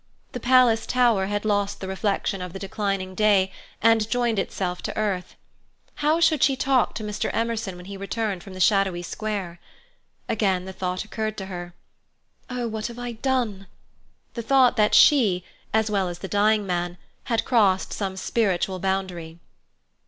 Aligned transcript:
The 0.31 0.39
palace 0.39 0.87
tower 0.87 1.27
had 1.27 1.45
lost 1.45 1.79
the 1.79 1.87
reflection 1.87 2.41
of 2.41 2.53
the 2.53 2.57
declining 2.57 3.13
day, 3.13 3.51
and 3.83 4.09
joined 4.09 4.39
itself 4.39 4.81
to 4.81 4.97
earth. 4.97 5.35
How 6.01 6.19
should 6.19 6.41
she 6.41 6.55
talk 6.55 6.95
to 6.95 7.03
Mr. 7.03 7.29
Emerson 7.33 7.75
when 7.75 7.85
he 7.85 7.97
returned 7.97 8.41
from 8.41 8.55
the 8.55 8.59
shadowy 8.59 9.03
square? 9.03 9.59
Again 10.27 10.65
the 10.65 10.73
thought 10.73 11.03
occurred 11.05 11.37
to 11.37 11.45
her, 11.45 11.75
"Oh, 12.49 12.67
what 12.67 12.87
have 12.87 12.97
I 12.97 13.11
done?"—the 13.11 14.41
thought 14.41 14.75
that 14.75 14.95
she, 14.95 15.43
as 15.71 15.91
well 15.91 16.09
as 16.09 16.17
the 16.17 16.27
dying 16.27 16.65
man, 16.65 16.97
had 17.25 17.45
crossed 17.45 17.93
some 17.93 18.17
spiritual 18.17 18.79
boundary. 18.79 19.37